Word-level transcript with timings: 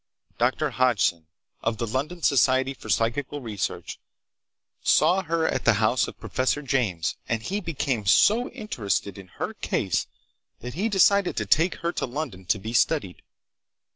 Dr. 0.39 0.71
Hodgson, 0.71 1.27
of 1.61 1.77
the 1.77 1.85
London 1.85 2.23
Society 2.23 2.73
for 2.73 2.89
Psychical 2.89 3.39
Research, 3.39 3.99
saw 4.83 5.21
her 5.21 5.47
at 5.47 5.63
the 5.63 5.73
house 5.73 6.07
of 6.07 6.19
Professor 6.19 6.63
James, 6.63 7.17
and 7.29 7.43
he 7.43 7.59
became 7.61 8.07
so 8.07 8.49
interested 8.49 9.19
in 9.19 9.27
her 9.27 9.53
case 9.53 10.07
that 10.61 10.73
he 10.73 10.89
decided 10.89 11.37
to 11.37 11.45
take 11.45 11.75
her 11.85 11.91
to 11.91 12.07
London 12.07 12.45
to 12.45 12.57
be 12.57 12.73
studied. 12.73 13.21